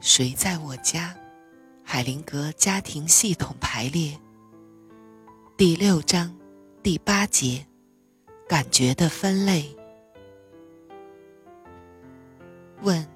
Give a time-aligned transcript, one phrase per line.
[0.00, 1.14] 谁在我家？
[1.84, 4.18] 海灵格家庭系统排列
[5.58, 6.34] 第六章
[6.82, 7.66] 第八节：
[8.48, 9.76] 感觉的分类。
[12.80, 13.06] 问：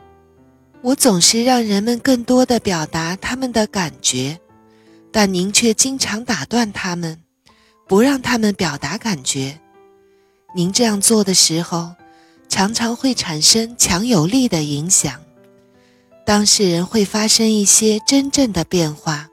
[0.82, 4.38] 我总是让人们更多的表达他们的感觉，
[5.10, 7.18] 但您却经常打断他们，
[7.88, 9.58] 不让他们表达感觉。
[10.54, 11.94] 您这样做的时候，
[12.50, 15.18] 常常会产生强有力的影响。
[16.26, 19.28] 当事人会发生一些真正的变化，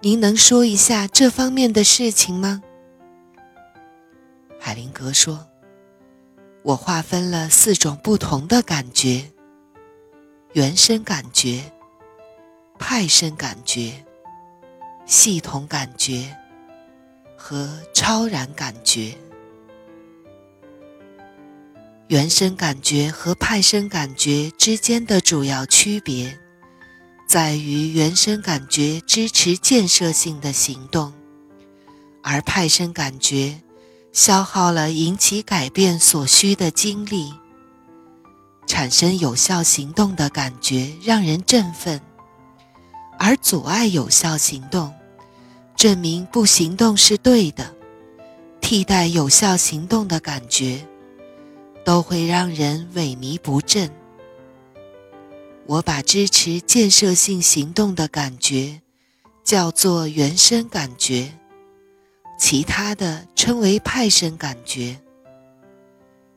[0.00, 2.62] 您能说一下这方面的事情吗？
[4.58, 5.46] 海灵格说
[6.64, 9.30] ：“我划分了四种不同的感觉：
[10.54, 11.70] 原生感觉、
[12.78, 13.92] 派生感觉、
[15.04, 16.34] 系统感觉
[17.36, 19.14] 和超然感觉。”
[22.10, 26.36] 原生感觉和派生感觉之间的主要区别，
[27.28, 31.12] 在于原生感觉支持建设性的行动，
[32.20, 33.60] 而派生感觉
[34.12, 37.32] 消耗了引起改变所需的精力。
[38.66, 42.00] 产生有效行动的感觉让人振奋，
[43.20, 44.92] 而阻碍有效行动，
[45.76, 47.72] 证明不行动是对的。
[48.60, 50.84] 替代有效行动的感觉。
[51.90, 53.90] 都会让人萎靡不振。
[55.66, 58.80] 我把支持建设性行动的感觉
[59.42, 61.32] 叫做原生感觉，
[62.38, 65.00] 其他的称为派生感觉。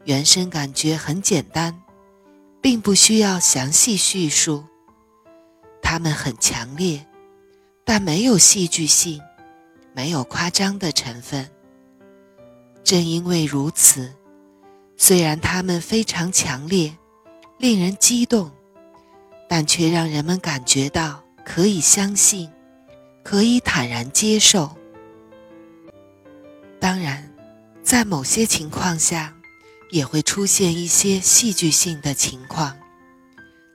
[0.06, 1.80] 原生感觉很简单，
[2.60, 4.64] 并不需要详细叙述。
[5.84, 7.06] 它们很强烈，
[7.86, 9.22] 但没有戏剧性，
[9.94, 11.48] 没有夸张的成分。
[12.84, 14.12] 正因为如此。
[15.06, 16.98] 虽然他们非常强烈，
[17.58, 18.50] 令人激动，
[19.50, 22.50] 但却让人们感觉到可以相信，
[23.22, 24.74] 可以坦然接受。
[26.80, 27.30] 当然，
[27.84, 29.36] 在某些情况下，
[29.92, 32.74] 也会出现一些戏剧性的情况，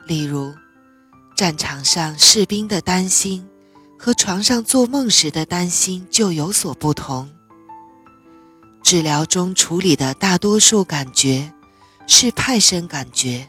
[0.06, 0.54] 例如，
[1.36, 3.46] 战场上士兵的担心
[3.98, 7.28] 和床上做梦时的担心就有所不同。
[8.88, 11.52] 治疗中处理的大多数感觉
[12.06, 13.46] 是派生感觉，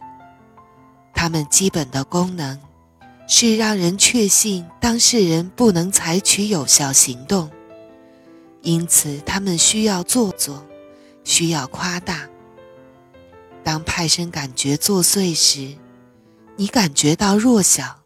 [1.13, 2.59] 它们基本的功能
[3.25, 7.49] 是让人确信当事人不能采取有效行动，
[8.63, 10.67] 因此他们需要做作，
[11.23, 12.27] 需要夸大。
[13.63, 15.73] 当派生感觉作祟时，
[16.57, 18.01] 你感觉到弱小，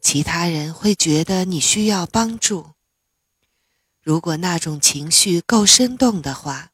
[0.00, 2.64] 其他人会觉得你需要帮助。
[4.04, 6.68] 如果那种情绪够生动的话，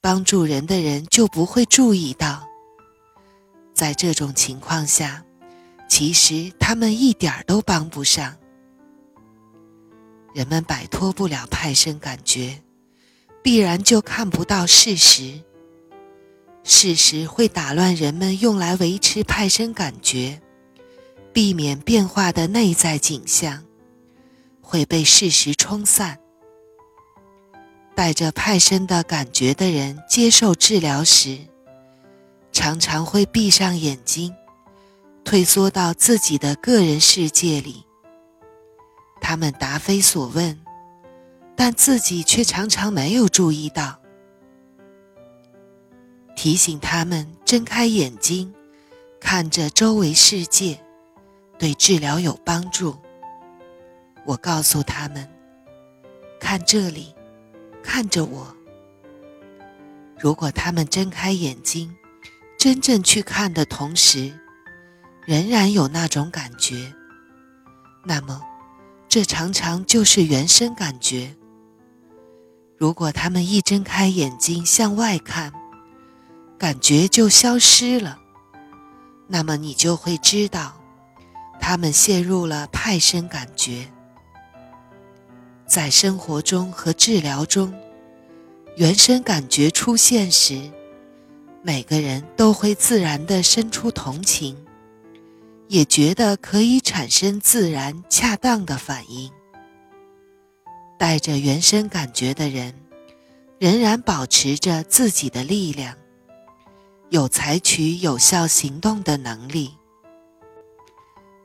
[0.00, 2.48] 帮助人的人就不会注意到。
[3.74, 5.22] 在这种情况下，
[5.86, 8.34] 其实他们一点儿都帮不上。
[10.34, 12.62] 人们摆脱不了派生感觉，
[13.42, 15.42] 必然就看不到事实。
[16.64, 20.40] 事实会打乱人们用来维持派生感觉、
[21.34, 23.62] 避免变化的内在景象，
[24.62, 26.18] 会被事实冲散。
[28.00, 31.36] 带着派生的感觉的人接受治疗时，
[32.50, 34.34] 常常会闭上眼睛，
[35.22, 37.84] 退缩到自己的个人世界里。
[39.20, 40.58] 他们答非所问，
[41.54, 44.00] 但自己却常常没有注意到。
[46.34, 48.50] 提醒他们睁开眼睛，
[49.20, 50.80] 看着周围世界，
[51.58, 52.96] 对治疗有帮助。
[54.24, 55.28] 我告诉他们
[56.40, 57.14] ：“看这里。”
[57.92, 58.56] 看着我。
[60.16, 61.92] 如果他们睁开眼睛，
[62.56, 64.32] 真正去看的同时，
[65.26, 66.94] 仍然有那种感觉，
[68.04, 68.40] 那么，
[69.08, 71.34] 这常常就是原生感觉。
[72.78, 75.52] 如果他们一睁开眼睛向外看，
[76.56, 78.20] 感觉就消失了，
[79.26, 80.80] 那么你就会知道，
[81.60, 83.88] 他们陷入了派生感觉。
[85.70, 87.72] 在生活中和治疗中，
[88.74, 90.60] 原生感觉出现时，
[91.62, 94.56] 每个人都会自然地生出同情，
[95.68, 99.30] 也觉得可以产生自然恰当的反应。
[100.98, 102.74] 带着原生感觉的人，
[103.60, 105.94] 仍然保持着自己的力量，
[107.10, 109.70] 有采取有效行动的能力，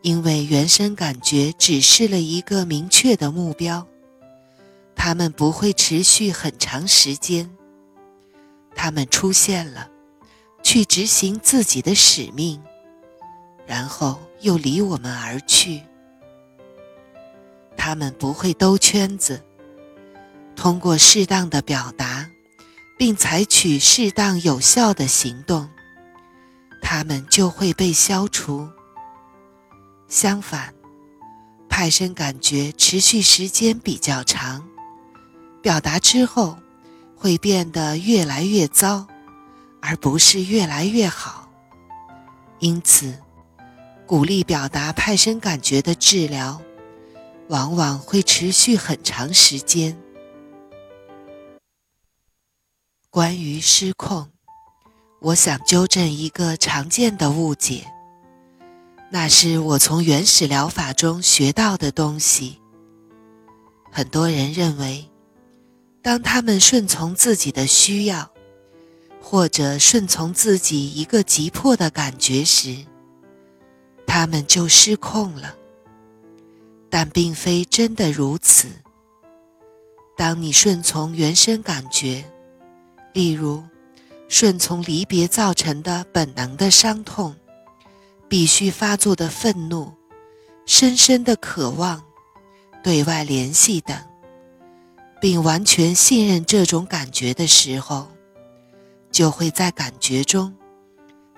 [0.01, 3.88] 因为原生感觉指示了一个明确的目标。
[4.96, 7.50] 他们不会持续很长时间。
[8.74, 9.90] 他们出现了，
[10.64, 12.62] 去执行自己的使命，
[13.66, 15.82] 然后又离我们而去。
[17.78, 19.44] 他们不会兜圈子，
[20.56, 22.30] 通过适当的表达，
[22.98, 25.70] 并采取适当有效的行动，
[26.82, 28.68] 他们就会被消除。
[30.08, 30.74] 相反，
[31.70, 34.68] 派生感觉持续时间比较长，
[35.66, 36.60] 表达之后
[37.18, 39.08] 会变得越来越糟，
[39.82, 41.50] 而不是越来越好。
[42.60, 43.18] 因此，
[44.06, 46.62] 鼓励表达派生感觉的治疗，
[47.48, 49.98] 往往会持续很长时间。
[53.10, 54.30] 关于失控，
[55.20, 57.92] 我想纠正一个常见的误解。
[59.10, 62.62] 那是我从原始疗法中学到的东西。
[63.92, 65.10] 很多人认为，
[66.06, 68.30] 当他们顺从自己的需要，
[69.19, 72.86] 或者顺从自己一个急迫的感觉时，
[74.06, 75.56] 他们就失控了。
[76.92, 78.68] 但并非真的如此。
[80.16, 82.24] 当你顺从原生感觉，
[83.12, 83.63] 例如
[84.30, 87.36] 顺从离别造成的本能的伤痛。
[88.28, 89.92] 必须发作的愤怒、
[90.66, 92.04] 深深的渴望、
[92.84, 93.96] 对外联系等，
[95.25, 98.07] 并完全信任这种感觉的时候，
[99.12, 100.54] 就会在感觉中，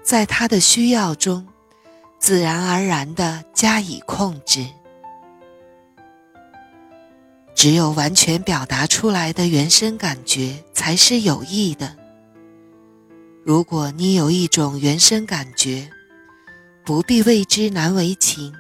[0.03, 1.47] 在他的需要中，
[2.19, 4.67] 自然而然地加以控制。
[7.55, 11.95] 只有完全表达出来的原生感觉才是有益的。
[13.45, 15.89] 如果你有一种原生感觉，
[16.83, 18.53] 不必为之难为情，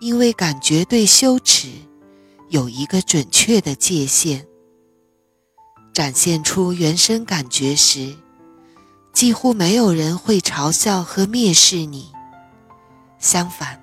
[0.00, 1.68] 因为感觉对羞耻
[2.48, 4.46] 有一个准确的界限。
[5.92, 8.14] 展现出原生感觉时，
[9.12, 12.12] 几乎没有人会嘲笑和蔑视你。
[13.18, 13.80] 相反，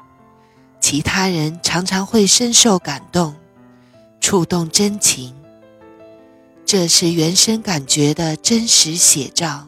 [0.79, 3.35] 其他人常常会深受感动，
[4.21, 5.35] 触动真情。
[6.65, 9.67] 这是原生感觉的真实写照。